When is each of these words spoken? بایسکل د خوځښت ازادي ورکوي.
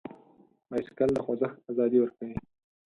بایسکل 0.69 1.09
د 1.13 1.17
خوځښت 1.25 1.57
ازادي 1.71 1.97
ورکوي. 2.01 2.37